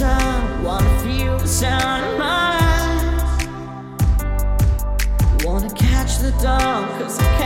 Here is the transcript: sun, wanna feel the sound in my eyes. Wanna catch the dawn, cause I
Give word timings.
sun, 0.00 0.64
wanna 0.64 0.98
feel 1.00 1.36
the 1.36 1.46
sound 1.46 2.02
in 2.10 2.18
my 2.18 2.56
eyes. 2.58 3.44
Wanna 5.44 5.68
catch 5.74 6.12
the 6.24 6.32
dawn, 6.42 6.88
cause 6.98 7.18
I 7.18 7.39